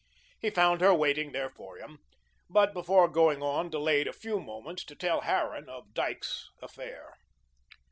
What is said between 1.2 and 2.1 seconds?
there for him,